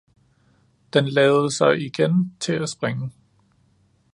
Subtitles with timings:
[0.93, 3.11] Den lavede sig igen til at springe